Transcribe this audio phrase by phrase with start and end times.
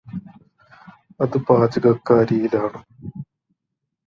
[1.21, 2.81] അത് പാചകക്കാരിയിലാണ്